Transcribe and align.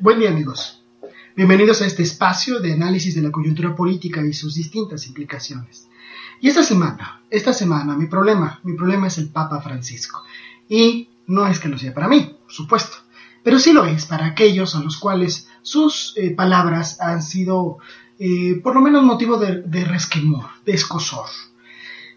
Buen 0.00 0.18
día 0.18 0.30
amigos. 0.30 0.82
Bienvenidos 1.36 1.82
a 1.82 1.86
este 1.86 2.02
espacio 2.02 2.58
de 2.58 2.72
análisis 2.72 3.14
de 3.14 3.20
la 3.20 3.30
coyuntura 3.30 3.76
política 3.76 4.24
y 4.24 4.32
sus 4.32 4.54
distintas 4.54 5.06
implicaciones. 5.06 5.88
Y 6.40 6.48
esta 6.48 6.62
semana, 6.62 7.20
esta 7.28 7.52
semana, 7.52 7.94
mi 7.96 8.06
problema, 8.06 8.60
mi 8.62 8.72
problema 8.72 9.08
es 9.08 9.18
el 9.18 9.28
Papa 9.28 9.60
Francisco. 9.60 10.24
Y 10.70 11.10
no 11.26 11.46
es 11.46 11.58
que 11.58 11.68
lo 11.68 11.76
sea 11.76 11.92
para 11.92 12.08
mí, 12.08 12.34
por 12.42 12.50
supuesto, 12.50 12.96
pero 13.42 13.58
sí 13.58 13.74
lo 13.74 13.84
es 13.84 14.06
para 14.06 14.24
aquellos 14.24 14.74
a 14.74 14.80
los 14.80 14.96
cuales 14.96 15.48
sus 15.60 16.14
eh, 16.16 16.30
palabras 16.30 16.98
han 17.02 17.22
sido 17.22 17.76
eh, 18.18 18.58
por 18.62 18.74
lo 18.74 18.80
menos 18.80 19.02
motivo 19.02 19.36
de, 19.36 19.84
resquemor, 19.84 20.46
de 20.64 20.72
escosor. 20.72 21.26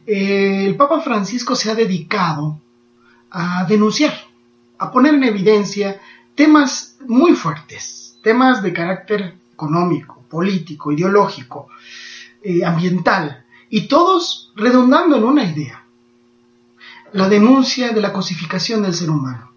Eh, 0.05 0.67
el 0.67 0.77
Papa 0.77 1.01
Francisco 1.01 1.53
se 1.53 1.70
ha 1.70 1.76
dedicado 1.76 2.62
a 3.29 3.65
denunciar, 3.65 4.13
a 4.77 4.90
poner 4.90 5.15
en 5.15 5.26
evidencia 5.26 5.99
temas 6.41 6.98
muy 7.05 7.34
fuertes, 7.36 8.18
temas 8.23 8.63
de 8.63 8.73
carácter 8.73 9.36
económico, 9.54 10.23
político, 10.27 10.91
ideológico, 10.91 11.68
eh, 12.41 12.65
ambiental, 12.65 13.46
y 13.70 13.88
todos 13.88 14.52
redundando 14.55 15.18
en 15.18 15.24
una 15.24 15.43
idea, 15.46 15.85
la 17.13 17.30
denuncia 17.30 17.91
de 17.91 18.02
la 18.02 18.12
cosificación 18.12 18.82
del 18.82 18.96
ser 18.96 19.12
humano, 19.12 19.52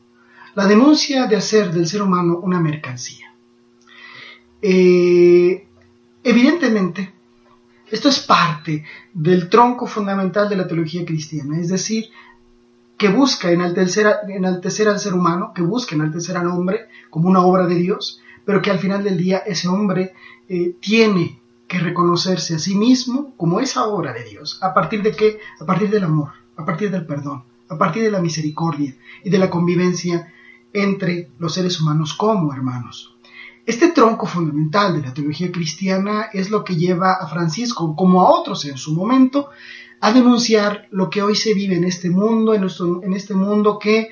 la 0.55 0.67
denuncia 0.67 1.27
de 1.27 1.37
hacer 1.37 1.73
del 1.73 1.87
ser 1.87 2.03
humano 2.03 2.37
una 2.43 2.61
mercancía. 2.61 3.33
Eh, 4.61 5.67
evidentemente, 6.23 7.15
esto 7.91 8.11
es 8.11 8.19
parte 8.19 8.85
del 9.15 9.49
tronco 9.49 9.87
fundamental 9.87 10.51
de 10.51 10.57
la 10.57 10.69
teología 10.69 11.03
cristiana, 11.07 11.59
es 11.59 11.71
decir, 11.71 12.11
que 12.97 13.09
busca 13.09 13.51
enaltecer, 13.51 14.07
enaltecer 14.29 14.89
al 14.89 14.99
ser 14.99 15.15
humano, 15.15 15.53
que 15.55 15.63
busca 15.63 15.95
enaltecer 15.95 16.37
al 16.37 16.47
hombre 16.49 16.89
como 17.11 17.29
una 17.29 17.45
obra 17.45 17.67
de 17.67 17.75
Dios, 17.77 18.21
pero 18.45 18.63
que 18.63 18.71
al 18.71 18.79
final 18.79 19.03
del 19.03 19.17
día 19.17 19.39
ese 19.39 19.69
hombre 19.69 20.13
eh, 20.49 20.77
tiene 20.81 21.41
que 21.67 21.79
reconocerse 21.79 22.55
a 22.55 22.59
sí 22.59 22.77
mismo 22.77 23.35
como 23.37 23.61
esa 23.61 23.87
obra 23.87 24.13
de 24.13 24.25
Dios. 24.25 24.59
¿A 24.63 24.75
partir 24.75 25.03
de 25.03 25.13
qué? 25.13 25.39
A 25.61 25.65
partir 25.65 25.91
del 25.91 26.05
amor, 26.05 26.33
a 26.57 26.65
partir 26.65 26.91
del 26.91 27.07
perdón, 27.07 27.45
a 27.69 27.79
partir 27.79 28.03
de 28.03 28.11
la 28.11 28.21
misericordia 28.21 28.95
y 29.23 29.31
de 29.31 29.39
la 29.39 29.51
convivencia 29.51 30.33
entre 30.73 31.31
los 31.39 31.55
seres 31.55 31.81
humanos 31.81 32.15
como 32.15 32.53
hermanos. 32.53 33.14
Este 33.67 33.93
tronco 33.93 34.27
fundamental 34.27 34.95
de 34.95 35.07
la 35.07 35.15
teología 35.15 35.51
cristiana 35.51 36.27
es 36.35 36.51
lo 36.51 36.65
que 36.65 36.77
lleva 36.77 37.15
a 37.15 37.27
Francisco, 37.29 37.97
como 37.97 38.21
a 38.21 38.29
otros 38.29 38.67
en 38.67 38.77
su 38.77 38.95
momento, 38.95 39.49
a 40.01 40.13
denunciar 40.13 40.87
lo 40.91 41.09
que 41.09 41.23
hoy 41.23 41.35
se 41.35 41.55
vive 41.55 41.75
en 41.75 41.85
este 41.85 42.11
mundo, 42.11 42.53
en, 42.53 42.65
en 43.03 43.13
este 43.15 43.33
mundo 43.33 43.79
que 43.79 44.11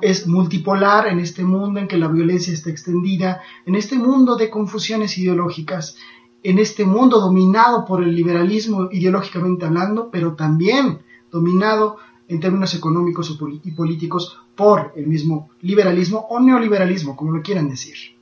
es 0.00 0.26
multipolar, 0.26 1.06
en 1.06 1.20
este 1.20 1.44
mundo 1.44 1.78
en 1.78 1.86
que 1.86 1.98
la 1.98 2.08
violencia 2.08 2.52
está 2.52 2.70
extendida, 2.70 3.40
en 3.64 3.76
este 3.76 3.96
mundo 3.96 4.34
de 4.34 4.50
confusiones 4.50 5.16
ideológicas, 5.18 5.96
en 6.42 6.58
este 6.58 6.84
mundo 6.84 7.20
dominado 7.20 7.84
por 7.84 8.02
el 8.02 8.12
liberalismo 8.12 8.88
ideológicamente 8.90 9.66
hablando, 9.66 10.10
pero 10.10 10.34
también 10.34 10.98
dominado 11.30 11.98
en 12.26 12.40
términos 12.40 12.74
económicos 12.74 13.38
y 13.62 13.70
políticos 13.70 14.36
por 14.56 14.92
el 14.96 15.06
mismo 15.06 15.50
liberalismo 15.60 16.26
o 16.28 16.40
neoliberalismo, 16.40 17.14
como 17.14 17.30
lo 17.30 17.40
quieran 17.40 17.68
decir. 17.68 18.19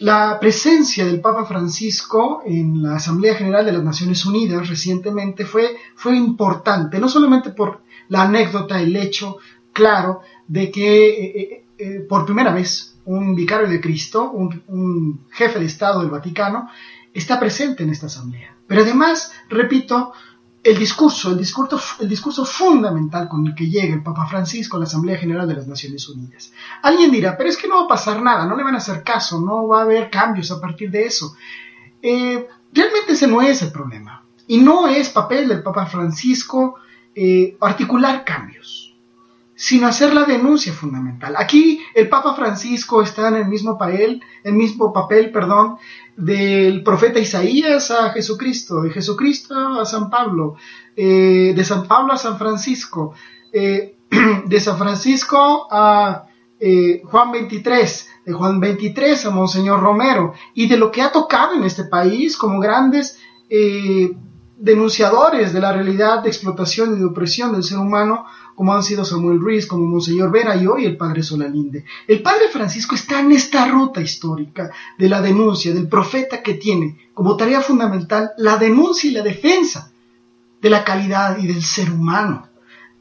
La 0.00 0.38
presencia 0.38 1.04
del 1.04 1.20
Papa 1.20 1.44
Francisco 1.44 2.42
en 2.44 2.82
la 2.82 2.96
Asamblea 2.96 3.34
General 3.34 3.64
de 3.64 3.72
las 3.72 3.82
Naciones 3.82 4.24
Unidas 4.24 4.68
recientemente 4.68 5.44
fue, 5.44 5.76
fue 5.96 6.16
importante, 6.16 7.00
no 7.00 7.08
solamente 7.08 7.50
por 7.50 7.80
la 8.08 8.22
anécdota, 8.22 8.80
el 8.80 8.94
hecho 8.94 9.38
claro 9.72 10.20
de 10.46 10.70
que 10.70 11.08
eh, 11.08 11.40
eh, 11.40 11.64
eh, 11.78 12.00
por 12.08 12.24
primera 12.24 12.52
vez 12.52 12.96
un 13.06 13.34
vicario 13.34 13.68
de 13.68 13.80
Cristo, 13.80 14.30
un, 14.30 14.62
un 14.68 15.26
jefe 15.32 15.58
de 15.58 15.66
Estado 15.66 16.00
del 16.00 16.10
Vaticano, 16.10 16.68
está 17.12 17.40
presente 17.40 17.82
en 17.82 17.90
esta 17.90 18.06
asamblea. 18.06 18.54
Pero 18.68 18.82
además, 18.82 19.32
repito, 19.48 20.12
el 20.68 20.78
discurso, 20.78 21.30
el 21.30 21.38
discurso, 21.38 21.80
el 22.00 22.08
discurso 22.08 22.44
fundamental 22.44 23.26
con 23.26 23.46
el 23.46 23.54
que 23.54 23.70
llega 23.70 23.94
el 23.94 24.02
Papa 24.02 24.26
Francisco 24.26 24.76
a 24.76 24.80
la 24.80 24.84
Asamblea 24.84 25.16
General 25.16 25.48
de 25.48 25.54
las 25.54 25.66
Naciones 25.66 26.06
Unidas. 26.08 26.52
Alguien 26.82 27.10
dirá, 27.10 27.36
pero 27.38 27.48
es 27.48 27.56
que 27.56 27.68
no 27.68 27.76
va 27.76 27.84
a 27.84 27.88
pasar 27.88 28.20
nada, 28.20 28.44
no 28.44 28.54
le 28.54 28.62
van 28.62 28.74
a 28.74 28.78
hacer 28.78 29.02
caso, 29.02 29.40
no 29.40 29.66
va 29.66 29.80
a 29.80 29.82
haber 29.84 30.10
cambios 30.10 30.50
a 30.50 30.60
partir 30.60 30.90
de 30.90 31.06
eso. 31.06 31.34
Eh, 32.02 32.46
realmente 32.72 33.12
ese 33.12 33.26
no 33.26 33.40
es 33.40 33.62
el 33.62 33.72
problema. 33.72 34.24
Y 34.46 34.58
no 34.58 34.88
es 34.88 35.08
papel 35.08 35.48
del 35.48 35.62
Papa 35.62 35.86
Francisco 35.86 36.76
eh, 37.14 37.56
articular 37.60 38.24
cambios, 38.24 38.87
sino 39.58 39.88
hacer 39.88 40.14
la 40.14 40.24
denuncia 40.24 40.72
fundamental. 40.72 41.34
Aquí 41.36 41.80
el 41.92 42.08
Papa 42.08 42.32
Francisco 42.34 43.02
está 43.02 43.26
en 43.26 43.34
el 43.34 43.46
mismo 43.46 43.76
papel, 43.76 44.22
el 44.44 44.52
mismo 44.52 44.92
papel, 44.92 45.32
perdón, 45.32 45.78
del 46.16 46.84
profeta 46.84 47.18
Isaías 47.18 47.90
a 47.90 48.10
Jesucristo, 48.10 48.82
de 48.82 48.90
Jesucristo 48.90 49.56
a 49.80 49.84
San 49.84 50.10
Pablo, 50.10 50.54
eh, 50.94 51.54
de 51.56 51.64
San 51.64 51.88
Pablo 51.88 52.12
a 52.12 52.18
San 52.18 52.38
Francisco, 52.38 53.14
eh, 53.52 53.96
de 54.46 54.60
San 54.60 54.78
Francisco 54.78 55.66
a 55.68 56.26
eh, 56.60 57.02
Juan 57.06 57.32
23, 57.32 58.10
de 58.26 58.32
Juan 58.32 58.60
23 58.60 59.26
a 59.26 59.30
Monseñor 59.30 59.80
Romero, 59.80 60.34
y 60.54 60.68
de 60.68 60.76
lo 60.76 60.92
que 60.92 61.02
ha 61.02 61.10
tocado 61.10 61.54
en 61.54 61.64
este 61.64 61.82
país 61.82 62.36
como 62.36 62.60
grandes 62.60 63.18
denunciadores 64.58 65.52
de 65.52 65.60
la 65.60 65.72
realidad 65.72 66.22
de 66.22 66.28
explotación 66.28 66.96
y 66.96 66.98
de 66.98 67.04
opresión 67.04 67.52
del 67.52 67.62
ser 67.62 67.78
humano, 67.78 68.26
como 68.56 68.74
han 68.74 68.82
sido 68.82 69.04
Samuel 69.04 69.38
Ruiz, 69.38 69.66
como 69.66 69.86
Monseñor 69.86 70.32
Vera 70.32 70.56
y 70.56 70.66
hoy 70.66 70.84
el 70.84 70.96
Padre 70.96 71.22
Solalinde. 71.22 71.84
El 72.08 72.22
Padre 72.22 72.48
Francisco 72.52 72.96
está 72.96 73.20
en 73.20 73.30
esta 73.32 73.66
ruta 73.68 74.00
histórica 74.00 74.70
de 74.98 75.08
la 75.08 75.22
denuncia, 75.22 75.72
del 75.72 75.88
profeta 75.88 76.42
que 76.42 76.54
tiene 76.54 77.08
como 77.14 77.36
tarea 77.36 77.60
fundamental 77.60 78.32
la 78.36 78.56
denuncia 78.56 79.08
y 79.08 79.12
la 79.12 79.22
defensa 79.22 79.92
de 80.60 80.70
la 80.70 80.84
calidad 80.84 81.38
y 81.38 81.46
del 81.46 81.62
ser 81.62 81.90
humano 81.90 82.48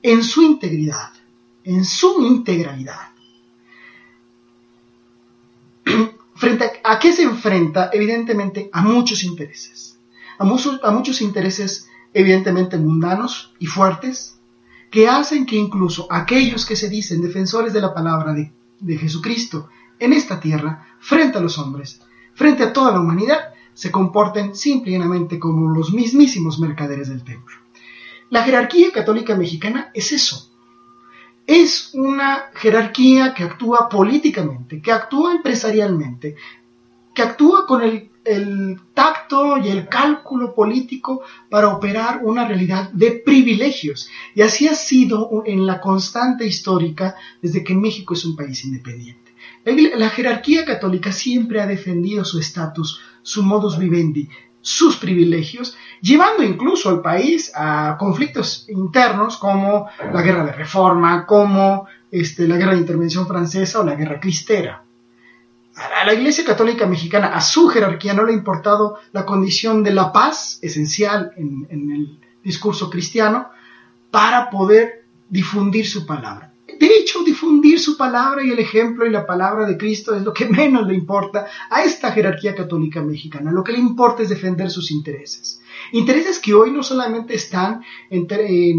en 0.03 0.23
su 0.23 0.43
integridad, 0.43 1.11
en 1.63 1.83
su 1.83 2.21
integralidad. 2.21 3.09
Frente 6.35 6.81
a, 6.83 6.99
qué 6.99 7.11
se 7.11 7.23
enfrenta, 7.23 7.89
evidentemente, 7.91 8.69
a 8.71 8.83
muchos 8.83 9.23
intereses. 9.23 9.96
A 10.39 10.43
muchos, 10.45 11.21
intereses, 11.21 11.89
evidentemente, 12.13 12.77
mundanos 12.77 13.53
y 13.59 13.65
fuertes, 13.65 14.39
que 14.91 15.07
hacen 15.07 15.45
que 15.45 15.55
incluso 15.55 16.07
aquellos 16.11 16.65
que 16.65 16.75
se 16.75 16.89
dicen 16.89 17.21
defensores 17.21 17.73
de 17.73 17.81
la 17.81 17.93
palabra 17.93 18.33
de, 18.33 18.97
Jesucristo 18.97 19.69
en 19.99 20.13
esta 20.13 20.39
tierra, 20.39 20.87
frente 20.99 21.39
a 21.39 21.41
los 21.41 21.57
hombres, 21.57 22.01
frente 22.35 22.63
a 22.63 22.71
toda 22.71 22.91
la 22.91 22.99
humanidad, 22.99 23.53
se 23.73 23.91
comporten 23.91 24.55
simplemente 24.55 25.39
como 25.39 25.73
los 25.73 25.91
mismísimos 25.91 26.59
mercaderes 26.59 27.09
del 27.09 27.23
templo. 27.23 27.55
La 28.29 28.43
jerarquía 28.43 28.91
católica 28.91 29.35
mexicana 29.35 29.89
es 29.93 30.11
eso. 30.11 30.51
Es 31.47 31.91
una 31.93 32.51
jerarquía 32.53 33.33
que 33.33 33.43
actúa 33.43 33.87
políticamente, 33.89 34.81
que 34.81 34.91
actúa 34.91 35.33
empresarialmente, 35.33 36.35
que 37.15 37.21
actúa 37.21 37.65
con 37.65 37.81
el 37.81 38.11
el 38.27 38.79
tacto 38.93 39.57
y 39.57 39.69
el 39.69 39.87
cálculo 39.87 40.53
político 40.53 41.21
para 41.49 41.69
operar 41.69 42.21
una 42.23 42.47
realidad 42.47 42.89
de 42.91 43.11
privilegios. 43.11 44.09
Y 44.35 44.41
así 44.41 44.67
ha 44.67 44.75
sido 44.75 45.43
en 45.45 45.65
la 45.65 45.79
constante 45.79 46.45
histórica 46.45 47.15
desde 47.41 47.63
que 47.63 47.75
México 47.75 48.13
es 48.13 48.25
un 48.25 48.35
país 48.35 48.63
independiente. 48.65 49.33
La 49.95 50.09
jerarquía 50.09 50.65
católica 50.65 51.11
siempre 51.11 51.61
ha 51.61 51.67
defendido 51.67 52.23
su 52.23 52.39
estatus, 52.39 53.01
su 53.21 53.43
modus 53.43 53.77
vivendi, 53.77 54.29
sus 54.61 54.97
privilegios, 54.97 55.75
llevando 56.01 56.43
incluso 56.43 56.89
al 56.89 57.01
país 57.01 57.51
a 57.55 57.97
conflictos 57.97 58.65
internos 58.69 59.37
como 59.37 59.87
la 60.13 60.21
guerra 60.21 60.45
de 60.45 60.53
reforma, 60.53 61.25
como 61.25 61.87
este, 62.11 62.47
la 62.47 62.57
guerra 62.57 62.73
de 62.73 62.79
intervención 62.79 63.27
francesa 63.27 63.81
o 63.81 63.85
la 63.85 63.95
guerra 63.95 64.19
cristera 64.19 64.86
a 65.77 66.05
la 66.05 66.13
Iglesia 66.13 66.43
Católica 66.43 66.87
Mexicana, 66.87 67.27
a 67.27 67.41
su 67.41 67.67
jerarquía, 67.67 68.13
no 68.13 68.25
le 68.25 68.31
ha 68.31 68.35
importado 68.35 68.97
la 69.11 69.25
condición 69.25 69.83
de 69.83 69.93
la 69.93 70.11
paz, 70.11 70.57
esencial 70.61 71.31
en, 71.37 71.67
el 71.69 72.19
discurso 72.43 72.89
cristiano, 72.89 73.49
para 74.09 74.49
poder 74.49 75.05
difundir 75.29 75.87
su 75.87 76.05
palabra. 76.05 76.51
de 76.79 76.87
hecho, 76.87 77.23
difundir 77.23 77.79
su 77.79 77.97
palabra 77.97 78.43
y 78.43 78.51
el 78.51 78.59
ejemplo 78.59 79.05
y 79.05 79.09
la 79.09 79.25
palabra 79.25 79.65
de 79.65 79.77
Cristo 79.77 80.15
es 80.15 80.23
lo 80.23 80.33
que 80.33 80.45
menos 80.61 80.87
le 80.87 80.95
importa 80.95 81.45
a 81.69 81.83
esta 81.83 82.11
jerarquía 82.11 82.55
católica 82.55 83.01
mexicana. 83.01 83.51
Lo 83.51 83.63
que 83.63 83.73
le 83.73 83.79
importa 83.79 84.23
es 84.23 84.29
defender 84.29 84.69
sus 84.71 84.91
intereses. 84.91 85.61
Intereses 85.91 86.39
que 86.39 86.53
hoy 86.53 86.71
no 86.71 86.83
solamente 86.83 87.35
están 87.35 87.83
en, 88.09 88.27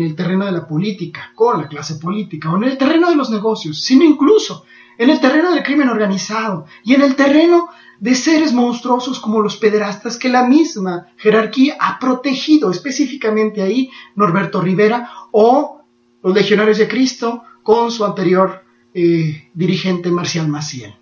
el 0.00 0.15
terreno 0.15 0.45
de 0.45 0.53
la 0.53 0.67
política, 0.67 1.33
con 1.35 1.61
la 1.61 1.69
clase 1.69 1.97
política, 1.97 2.53
o 2.53 2.56
en 2.56 2.65
el 2.65 2.79
terreno 2.79 3.11
de 3.11 3.17
los 3.17 3.31
negocios, 3.31 3.83
sino 3.83 4.05
incluso 4.05 4.65
en 4.97 5.11
el 5.11 5.21
terreno 5.21 5.53
del 5.53 5.62
crimen 5.62 5.89
organizado 5.89 6.67
y 6.85 6.95
en 6.95 7.03
el 7.03 7.15
terreno 7.15 7.69
de 8.00 8.15
seres 8.15 8.53
monstruosos 8.53 9.21
como 9.21 9.41
los 9.41 9.56
pederastas 9.56 10.17
que 10.17 10.29
la 10.29 10.45
misma 10.45 11.09
jerarquía 11.17 11.77
ha 11.81 11.99
protegido, 11.99 12.71
específicamente 12.71 13.62
ahí 13.62 13.91
Norberto 14.15 14.61
Rivera 14.61 15.11
o 15.33 15.83
los 16.23 16.35
legionarios 16.35 16.79
de 16.79 16.89
Cristo 16.89 17.43
con 17.62 17.91
su 17.91 18.05
anterior 18.05 18.65
eh, 18.94 19.51
dirigente 19.55 20.11
Marcial 20.11 20.49
Maciel. 20.49 20.94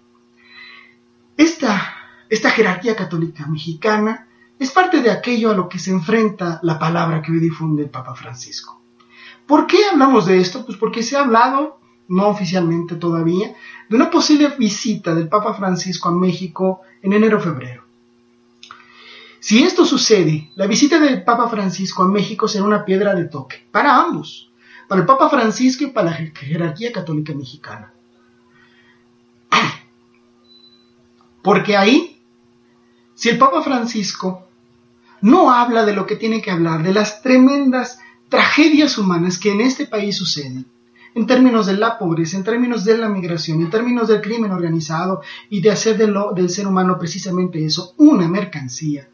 Esta, 1.36 1.94
esta 2.28 2.50
jerarquía 2.50 2.96
católica 2.96 3.46
mexicana 3.46 4.25
es 4.58 4.70
parte 4.70 5.02
de 5.02 5.10
aquello 5.10 5.50
a 5.50 5.54
lo 5.54 5.68
que 5.68 5.78
se 5.78 5.90
enfrenta 5.90 6.60
la 6.62 6.78
palabra 6.78 7.20
que 7.22 7.32
hoy 7.32 7.40
difunde 7.40 7.82
el 7.82 7.90
Papa 7.90 8.14
Francisco. 8.14 8.80
¿Por 9.46 9.66
qué 9.66 9.78
hablamos 9.90 10.26
de 10.26 10.38
esto? 10.38 10.64
Pues 10.64 10.78
porque 10.78 11.02
se 11.02 11.16
ha 11.16 11.20
hablado, 11.20 11.78
no 12.08 12.28
oficialmente 12.28 12.96
todavía, 12.96 13.54
de 13.88 13.96
una 13.96 14.10
posible 14.10 14.48
visita 14.58 15.14
del 15.14 15.28
Papa 15.28 15.54
Francisco 15.54 16.08
a 16.08 16.12
México 16.12 16.80
en 17.02 17.12
enero-febrero. 17.12 17.84
Si 19.38 19.62
esto 19.62 19.84
sucede, 19.84 20.50
la 20.56 20.66
visita 20.66 20.98
del 20.98 21.22
Papa 21.22 21.48
Francisco 21.48 22.02
a 22.02 22.08
México 22.08 22.48
será 22.48 22.64
una 22.64 22.84
piedra 22.84 23.14
de 23.14 23.26
toque 23.26 23.68
para 23.70 23.96
ambos, 23.96 24.50
para 24.88 25.02
el 25.02 25.06
Papa 25.06 25.28
Francisco 25.28 25.84
y 25.84 25.88
para 25.88 26.10
la 26.10 26.16
jerarquía 26.16 26.90
católica 26.90 27.32
mexicana. 27.32 27.92
Porque 31.42 31.76
ahí, 31.76 32.20
si 33.14 33.28
el 33.28 33.38
Papa 33.38 33.62
Francisco 33.62 34.45
no 35.26 35.50
habla 35.50 35.84
de 35.84 35.92
lo 35.92 36.06
que 36.06 36.14
tiene 36.14 36.40
que 36.40 36.52
hablar, 36.52 36.84
de 36.84 36.94
las 36.94 37.20
tremendas 37.20 37.98
tragedias 38.28 38.96
humanas 38.96 39.38
que 39.38 39.50
en 39.50 39.60
este 39.60 39.84
país 39.86 40.16
suceden, 40.16 40.66
en 41.16 41.26
términos 41.26 41.66
de 41.66 41.76
la 41.76 41.98
pobreza, 41.98 42.36
en 42.36 42.44
términos 42.44 42.84
de 42.84 42.96
la 42.96 43.08
migración, 43.08 43.60
en 43.60 43.68
términos 43.68 44.06
del 44.06 44.20
crimen 44.20 44.52
organizado 44.52 45.22
y 45.50 45.60
de 45.60 45.72
hacer 45.72 45.98
del 45.98 46.48
ser 46.48 46.68
humano 46.68 46.96
precisamente 46.96 47.64
eso, 47.64 47.94
una 47.96 48.28
mercancía, 48.28 49.08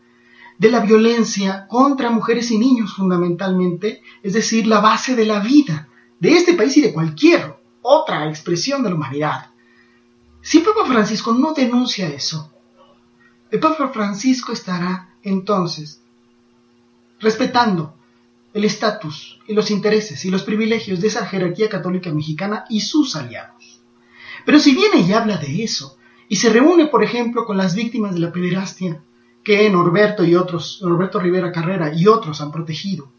de 0.58 0.70
la 0.70 0.80
violencia 0.80 1.66
contra 1.66 2.10
mujeres 2.10 2.50
y 2.50 2.58
niños 2.58 2.94
fundamentalmente, 2.94 4.02
es 4.22 4.34
decir, 4.34 4.66
la 4.66 4.80
base 4.80 5.16
de 5.16 5.24
la 5.24 5.40
vida 5.40 5.88
de 6.20 6.34
este 6.34 6.52
país 6.52 6.76
y 6.76 6.82
de 6.82 6.92
cualquier 6.92 7.56
otra 7.80 8.28
expresión 8.28 8.82
de 8.82 8.90
la 8.90 8.96
humanidad. 8.96 9.46
Si 10.42 10.58
Papa 10.58 10.84
Francisco 10.86 11.32
no 11.32 11.54
denuncia 11.54 12.06
eso, 12.06 12.52
el 13.50 13.60
Papa 13.60 13.88
Francisco 13.88 14.52
estará 14.52 15.08
entonces 15.22 16.01
respetando 17.22 17.94
el 18.52 18.64
estatus 18.64 19.40
y 19.48 19.54
los 19.54 19.70
intereses 19.70 20.24
y 20.24 20.30
los 20.30 20.42
privilegios 20.42 21.00
de 21.00 21.08
esa 21.08 21.24
jerarquía 21.26 21.68
católica 21.68 22.12
mexicana 22.12 22.64
y 22.68 22.80
sus 22.80 23.16
aliados. 23.16 23.80
Pero 24.44 24.58
si 24.58 24.74
viene 24.74 25.00
y 25.00 25.12
habla 25.12 25.38
de 25.38 25.62
eso, 25.62 25.96
y 26.28 26.36
se 26.36 26.50
reúne, 26.50 26.86
por 26.86 27.02
ejemplo, 27.02 27.46
con 27.46 27.56
las 27.56 27.74
víctimas 27.74 28.14
de 28.14 28.20
la 28.20 28.32
pederastia, 28.32 29.02
que 29.44 29.68
Norberto 29.70 30.24
y 30.24 30.34
otros, 30.34 30.80
Norberto 30.82 31.18
Rivera 31.18 31.52
Carrera 31.52 31.92
y 31.94 32.06
otros 32.06 32.40
han 32.40 32.52
protegido, 32.52 33.10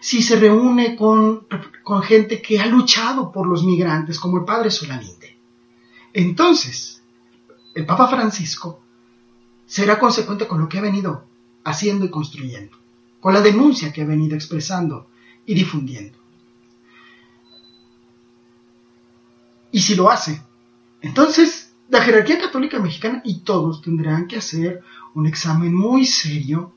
si 0.00 0.22
se 0.22 0.36
reúne 0.36 0.96
con, 0.96 1.46
con 1.82 2.02
gente 2.02 2.40
que 2.40 2.60
ha 2.60 2.66
luchado 2.66 3.32
por 3.32 3.46
los 3.46 3.64
migrantes, 3.64 4.18
como 4.18 4.38
el 4.38 4.44
padre 4.44 4.70
Solalinde, 4.70 5.36
entonces 6.12 7.02
el 7.74 7.84
Papa 7.84 8.08
Francisco 8.08 8.80
será 9.66 9.98
consecuente 9.98 10.46
con 10.46 10.60
lo 10.60 10.68
que 10.68 10.78
ha 10.78 10.82
venido 10.82 11.24
haciendo 11.64 12.06
y 12.06 12.10
construyendo, 12.10 12.76
con 13.20 13.34
la 13.34 13.40
denuncia 13.40 13.92
que 13.92 14.02
ha 14.02 14.06
venido 14.06 14.34
expresando 14.34 15.08
y 15.46 15.54
difundiendo. 15.54 16.18
Y 19.70 19.80
si 19.80 19.94
lo 19.94 20.10
hace, 20.10 20.40
entonces 21.00 21.72
la 21.88 22.02
jerarquía 22.02 22.38
católica 22.38 22.78
mexicana 22.78 23.20
y 23.24 23.40
todos 23.40 23.82
tendrán 23.82 24.26
que 24.26 24.36
hacer 24.36 24.82
un 25.14 25.26
examen 25.26 25.74
muy 25.74 26.04
serio 26.04 26.74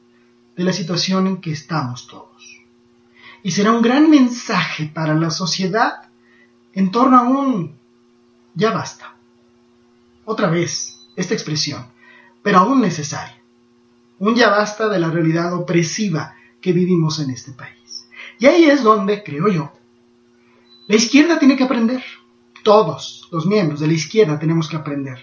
de 0.55 0.63
la 0.63 0.73
situación 0.73 1.27
en 1.27 1.41
que 1.41 1.51
estamos 1.51 2.07
todos. 2.07 2.61
Y 3.43 3.51
será 3.51 3.71
un 3.71 3.81
gran 3.81 4.09
mensaje 4.09 4.85
para 4.93 5.15
la 5.15 5.31
sociedad 5.31 6.09
en 6.73 6.91
torno 6.91 7.17
a 7.17 7.23
un 7.23 7.75
ya 8.53 8.71
basta. 8.71 9.15
Otra 10.25 10.49
vez, 10.49 10.99
esta 11.15 11.33
expresión, 11.33 11.87
pero 12.43 12.59
aún 12.59 12.81
necesaria. 12.81 13.40
Un 14.21 14.35
ya 14.35 14.49
basta 14.49 14.87
de 14.87 14.99
la 14.99 15.09
realidad 15.09 15.51
opresiva 15.51 16.35
que 16.61 16.73
vivimos 16.73 17.19
en 17.19 17.31
este 17.31 17.53
país. 17.53 18.07
Y 18.37 18.45
ahí 18.45 18.65
es 18.65 18.83
donde, 18.83 19.23
creo 19.23 19.47
yo, 19.47 19.73
la 20.87 20.95
izquierda 20.95 21.39
tiene 21.39 21.55
que 21.55 21.63
aprender 21.63 22.03
todos 22.61 23.27
los 23.31 23.47
miembros 23.47 23.79
de 23.79 23.87
la 23.87 23.93
izquierda 23.93 24.37
tenemos 24.37 24.69
que 24.69 24.75
aprender. 24.75 25.17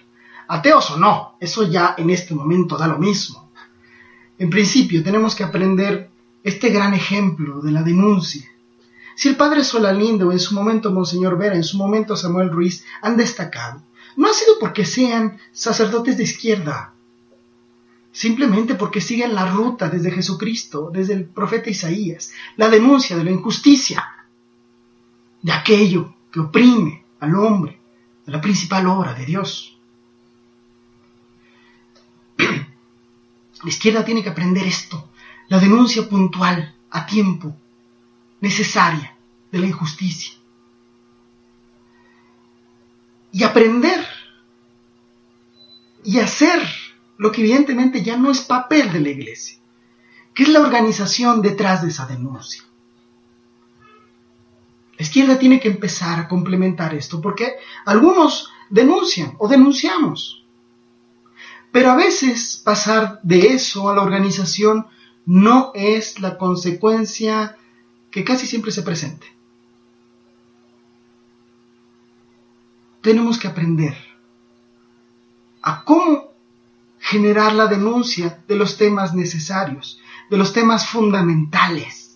Ateos 0.48 0.90
o 0.90 0.96
no, 0.96 1.36
eso 1.38 1.62
ya 1.62 1.94
en 1.96 2.10
este 2.10 2.34
momento 2.34 2.76
da 2.76 2.88
lo 2.88 2.98
mismo. 2.98 3.52
En 4.36 4.50
principio 4.50 5.04
tenemos 5.04 5.36
que 5.36 5.44
aprender 5.44 6.10
este 6.42 6.70
gran 6.70 6.92
ejemplo 6.92 7.60
de 7.60 7.70
la 7.70 7.84
denuncia. 7.84 8.48
Si 9.14 9.28
el 9.28 9.36
padre 9.36 9.62
Solalindo, 9.62 10.32
en 10.32 10.40
su 10.40 10.56
momento 10.56 10.90
Monseñor 10.90 11.38
Vera, 11.38 11.54
en 11.54 11.62
su 11.62 11.76
momento 11.76 12.16
Samuel 12.16 12.50
Ruiz 12.50 12.84
han 13.00 13.16
destacado, 13.16 13.80
no 14.16 14.28
ha 14.28 14.32
sido 14.32 14.58
porque 14.58 14.84
sean 14.84 15.38
sacerdotes 15.52 16.16
de 16.16 16.24
izquierda, 16.24 16.94
simplemente 18.18 18.74
porque 18.74 19.00
siguen 19.00 19.32
la 19.32 19.46
ruta 19.48 19.88
desde 19.88 20.10
Jesucristo, 20.10 20.90
desde 20.92 21.12
el 21.14 21.26
profeta 21.26 21.70
Isaías, 21.70 22.32
la 22.56 22.68
denuncia 22.68 23.16
de 23.16 23.22
la 23.22 23.30
injusticia, 23.30 24.04
de 25.40 25.52
aquello 25.52 26.16
que 26.32 26.40
oprime, 26.40 27.04
al 27.20 27.36
hombre, 27.36 27.78
a 28.26 28.32
la 28.32 28.40
principal 28.40 28.88
obra 28.88 29.14
de 29.14 29.24
Dios. 29.24 29.78
La 32.38 33.68
izquierda 33.68 34.04
tiene 34.04 34.22
que 34.22 34.30
aprender 34.30 34.64
esto, 34.66 35.10
la 35.48 35.60
denuncia 35.60 36.08
puntual, 36.08 36.74
a 36.90 37.06
tiempo, 37.06 37.56
necesaria 38.40 39.16
de 39.52 39.58
la 39.60 39.66
injusticia. 39.66 40.34
Y 43.32 43.44
aprender 43.44 44.04
y 46.04 46.18
hacer 46.18 46.60
lo 47.18 47.32
que 47.32 47.42
evidentemente 47.42 48.02
ya 48.02 48.16
no 48.16 48.30
es 48.30 48.40
papel 48.40 48.92
de 48.92 49.00
la 49.00 49.10
iglesia, 49.10 49.58
que 50.34 50.44
es 50.44 50.48
la 50.48 50.60
organización 50.60 51.42
detrás 51.42 51.82
de 51.82 51.88
esa 51.88 52.06
denuncia. 52.06 52.62
La 54.96 55.02
izquierda 55.02 55.38
tiene 55.38 55.60
que 55.60 55.68
empezar 55.68 56.18
a 56.18 56.28
complementar 56.28 56.94
esto 56.94 57.20
porque 57.20 57.56
algunos 57.84 58.50
denuncian 58.70 59.34
o 59.38 59.46
denunciamos. 59.48 60.44
Pero 61.70 61.90
a 61.90 61.96
veces 61.96 62.60
pasar 62.64 63.20
de 63.22 63.48
eso 63.48 63.88
a 63.88 63.94
la 63.94 64.02
organización 64.02 64.86
no 65.26 65.72
es 65.74 66.20
la 66.20 66.38
consecuencia 66.38 67.56
que 68.10 68.24
casi 68.24 68.46
siempre 68.46 68.72
se 68.72 68.82
presente. 68.82 69.26
Tenemos 73.02 73.38
que 73.38 73.48
aprender 73.48 73.96
a 75.62 75.84
cómo 75.84 76.27
generar 77.08 77.52
la 77.54 77.66
denuncia 77.66 78.42
de 78.46 78.56
los 78.56 78.76
temas 78.76 79.14
necesarios, 79.14 80.00
de 80.30 80.36
los 80.36 80.52
temas 80.52 80.86
fundamentales 80.86 82.08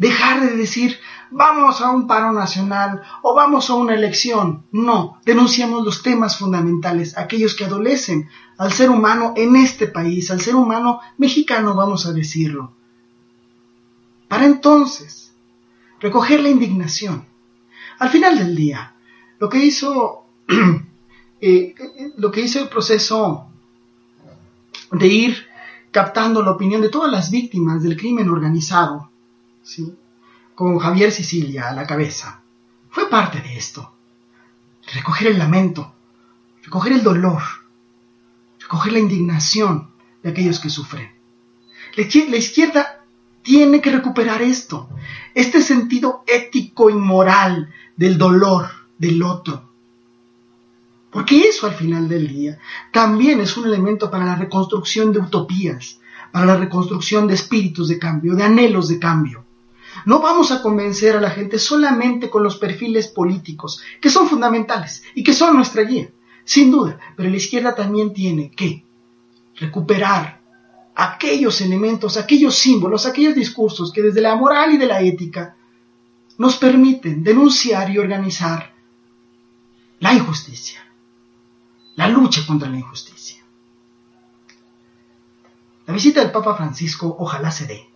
dejar 0.00 0.40
de 0.40 0.56
decir 0.56 0.98
vamos 1.30 1.82
a 1.82 1.90
un 1.90 2.06
paro 2.06 2.32
nacional 2.32 3.02
o 3.22 3.34
vamos 3.34 3.68
a 3.68 3.74
una 3.74 3.94
elección. 3.94 4.64
No, 4.72 5.20
denunciamos 5.26 5.84
los 5.84 6.02
temas 6.02 6.38
fundamentales, 6.38 7.16
aquellos 7.18 7.54
que 7.54 7.66
adolecen 7.66 8.28
al 8.56 8.72
ser 8.72 8.88
humano 8.90 9.34
en 9.36 9.56
este 9.56 9.86
país, 9.86 10.30
al 10.30 10.40
ser 10.40 10.56
humano 10.56 11.00
mexicano, 11.18 11.74
vamos 11.74 12.06
a 12.06 12.12
decirlo. 12.12 12.72
Para 14.26 14.46
entonces, 14.46 15.32
recoger 16.00 16.40
la 16.40 16.48
indignación. 16.48 17.26
Al 17.98 18.08
final 18.08 18.38
del 18.38 18.56
día, 18.56 18.94
lo 19.38 19.50
que 19.50 19.58
hizo, 19.58 20.24
eh, 21.40 21.74
lo 22.16 22.30
que 22.30 22.42
hizo 22.42 22.60
el 22.60 22.68
proceso 22.68 23.46
de 24.92 25.06
ir 25.06 25.46
captando 25.90 26.42
la 26.42 26.52
opinión 26.52 26.80
de 26.80 26.88
todas 26.88 27.10
las 27.10 27.30
víctimas 27.30 27.82
del 27.82 27.96
crimen 27.96 28.28
organizado, 28.28 29.10
con 30.54 30.78
Javier 30.78 31.10
Sicilia 31.12 31.68
a 31.68 31.72
la 31.72 31.86
cabeza, 31.86 32.42
fue 32.90 33.08
parte 33.08 33.40
de 33.40 33.56
esto. 33.56 33.92
Recoger 34.92 35.28
el 35.28 35.38
lamento, 35.38 35.94
recoger 36.62 36.92
el 36.92 37.02
dolor, 37.02 37.42
recoger 38.60 38.92
la 38.92 38.98
indignación 38.98 39.90
de 40.22 40.30
aquellos 40.30 40.58
que 40.58 40.68
sufren. 40.68 41.10
La 41.96 42.36
izquierda 42.36 43.04
tiene 43.42 43.80
que 43.80 43.90
recuperar 43.90 44.42
esto, 44.42 44.88
este 45.34 45.62
sentido 45.62 46.24
ético 46.26 46.90
y 46.90 46.94
moral 46.94 47.72
del 47.96 48.18
dolor 48.18 48.68
del 48.98 49.22
otro. 49.22 49.69
Porque 51.10 51.40
eso 51.42 51.66
al 51.66 51.74
final 51.74 52.08
del 52.08 52.28
día 52.28 52.58
también 52.92 53.40
es 53.40 53.56
un 53.56 53.66
elemento 53.66 54.10
para 54.10 54.24
la 54.24 54.36
reconstrucción 54.36 55.12
de 55.12 55.18
utopías, 55.18 56.00
para 56.32 56.46
la 56.46 56.56
reconstrucción 56.56 57.26
de 57.26 57.34
espíritus 57.34 57.88
de 57.88 57.98
cambio, 57.98 58.34
de 58.34 58.44
anhelos 58.44 58.88
de 58.88 58.98
cambio. 58.98 59.44
No 60.06 60.20
vamos 60.20 60.52
a 60.52 60.62
convencer 60.62 61.16
a 61.16 61.20
la 61.20 61.30
gente 61.30 61.58
solamente 61.58 62.30
con 62.30 62.42
los 62.42 62.56
perfiles 62.56 63.08
políticos, 63.08 63.82
que 64.00 64.08
son 64.08 64.28
fundamentales 64.28 65.02
y 65.14 65.24
que 65.24 65.32
son 65.32 65.56
nuestra 65.56 65.82
guía, 65.82 66.10
sin 66.44 66.70
duda, 66.70 66.98
pero 67.16 67.28
la 67.28 67.36
izquierda 67.36 67.74
también 67.74 68.12
tiene 68.12 68.50
que 68.50 68.84
recuperar 69.56 70.40
aquellos 70.94 71.60
elementos, 71.60 72.16
aquellos 72.16 72.54
símbolos, 72.54 73.06
aquellos 73.06 73.34
discursos 73.34 73.92
que 73.92 74.02
desde 74.02 74.20
la 74.20 74.36
moral 74.36 74.74
y 74.74 74.78
de 74.78 74.86
la 74.86 75.00
ética 75.00 75.56
nos 76.38 76.56
permiten 76.56 77.22
denunciar 77.22 77.90
y 77.90 77.98
organizar 77.98 78.72
la 79.98 80.14
injusticia, 80.14 80.80
la 82.00 82.08
lucha 82.08 82.46
contra 82.46 82.70
la 82.70 82.78
injusticia. 82.78 83.42
La 85.86 85.92
visita 85.92 86.22
del 86.22 86.30
Papa 86.30 86.56
Francisco 86.56 87.14
ojalá 87.18 87.50
se 87.50 87.66
dé 87.66 87.90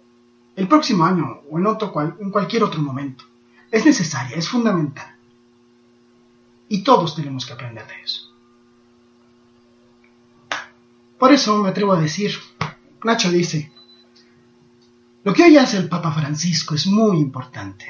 el 0.56 0.68
próximo 0.68 1.06
año 1.06 1.40
o 1.50 1.58
en, 1.58 1.66
otro 1.66 1.90
en 2.20 2.30
cualquier 2.30 2.64
otro 2.64 2.82
momento. 2.82 3.24
Es 3.70 3.86
necesaria, 3.86 4.36
es 4.36 4.46
fundamental. 4.46 5.16
Y 6.68 6.84
todos 6.84 7.16
tenemos 7.16 7.46
que 7.46 7.54
aprender 7.54 7.86
de 7.86 8.02
eso. 8.02 8.30
Por 11.18 11.32
eso 11.32 11.56
me 11.62 11.70
atrevo 11.70 11.94
a 11.94 12.00
decir, 12.00 12.34
Nacho 13.04 13.30
dice, 13.30 13.72
lo 15.22 15.32
que 15.32 15.44
hoy 15.44 15.56
hace 15.56 15.78
el 15.78 15.88
Papa 15.88 16.12
Francisco 16.12 16.74
es 16.74 16.86
muy 16.86 17.16
importante. 17.16 17.86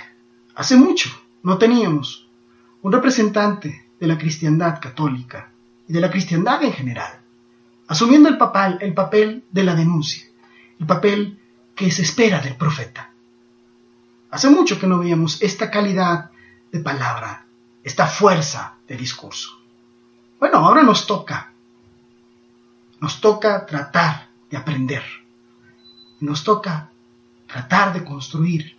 Hace 0.54 0.76
mucho 0.76 1.11
no 1.42 1.59
teníamos 1.59 2.28
un 2.83 2.92
representante 2.92 3.90
de 3.99 4.06
la 4.06 4.16
cristiandad 4.16 4.80
católica 4.80 5.53
y 5.88 5.93
de 5.93 6.00
la 6.00 6.11
cristiandad 6.11 6.62
en 6.62 6.73
general, 6.73 7.21
asumiendo 7.88 8.29
el, 8.29 8.38
papal, 8.38 8.79
el 8.81 8.95
papel 8.95 9.45
de 9.50 9.64
la 9.64 9.75
denuncia, 9.75 10.25
el 10.79 10.87
papel 10.87 11.38
que 11.75 11.91
se 11.91 12.03
espera 12.03 12.41
del 12.41 12.57
profeta. 12.57 13.11
Hace 14.31 14.50
mucho 14.50 14.81
que 14.81 14.87
no 14.87 14.99
veíamos 14.99 15.43
esta 15.43 15.71
calidad 15.71 16.31
de 16.73 16.81
palabra, 16.81 17.47
esta 17.83 18.07
fuerza 18.07 18.76
de 18.88 18.97
discurso. 18.97 19.50
Bueno, 20.41 20.59
ahora 20.59 20.83
nos 20.83 21.07
toca. 21.07 21.53
Nos 23.00 23.21
toca 23.21 23.64
tratar 23.67 24.29
de 24.50 24.57
aprender. 24.57 25.03
Nos 26.21 26.43
toca 26.43 26.91
tratar 27.47 27.93
de 27.93 28.05
construir 28.05 28.76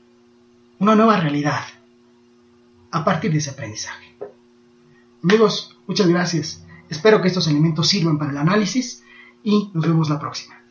una 0.79 0.95
nueva 0.95 1.17
realidad 1.17 1.63
a 2.91 3.03
partir 3.03 3.31
de 3.31 3.37
ese 3.37 3.51
aprendizaje. 3.51 4.15
Amigos, 5.23 5.77
muchas 5.87 6.07
gracias. 6.07 6.64
Espero 6.89 7.21
que 7.21 7.27
estos 7.27 7.47
elementos 7.47 7.87
sirvan 7.87 8.17
para 8.17 8.31
el 8.31 8.37
análisis 8.37 9.03
y 9.43 9.69
nos 9.73 9.87
vemos 9.87 10.09
la 10.09 10.19
próxima. 10.19 10.64